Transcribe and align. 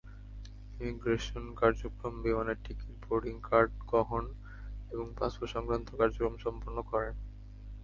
Immigration 0.75 1.43
কার্যক্রম, 1.55 2.13
বিমানের 2.23 2.57
ticket, 2.65 2.91
boarding 3.03 3.35
card 3.49 3.71
গ্রহণ 3.83 4.23
এবং 4.91 5.05
পাসপোর্ট-সংক্রান্ত 5.19 5.87
কার্যক্রম 5.99 6.35
সম্পন্ন 6.37 6.77
করেন। 6.91 7.15